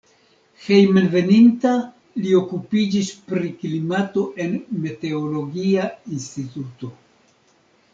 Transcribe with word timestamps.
Hejmenveninta 0.67 1.73
li 2.23 2.33
okupiĝis 2.41 3.13
pri 3.29 3.53
klimato 3.61 4.27
en 4.49 4.59
meteologia 4.89 5.89
instituto. 6.19 6.97